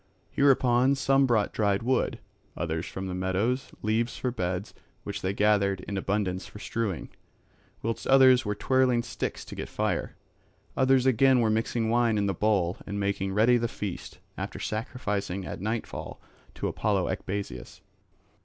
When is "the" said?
3.05-3.13, 12.25-12.33, 13.57-13.67